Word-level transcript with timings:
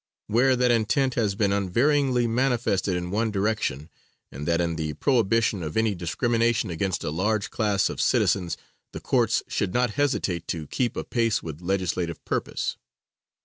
Where 0.25 0.55
that 0.55 0.71
intent 0.71 1.13
has 1.13 1.35
been 1.35 1.51
unvaryingly 1.51 2.27
manifested 2.27 2.97
in 2.97 3.11
one 3.11 3.29
direction, 3.29 3.91
and 4.31 4.47
that 4.47 4.59
in 4.59 4.75
the 4.75 4.93
prohibition 4.93 5.61
of 5.61 5.77
any 5.77 5.93
discrimination 5.93 6.71
against 6.71 7.03
a 7.03 7.11
large 7.11 7.51
class 7.51 7.87
of 7.87 8.01
citizens, 8.01 8.57
the 8.93 8.99
courts 8.99 9.43
should 9.47 9.75
not 9.75 9.91
hesitate 9.91 10.47
to 10.47 10.65
keep 10.65 10.97
apace 10.97 11.43
with 11.43 11.61
legislative 11.61 12.25
purpose. 12.25 12.77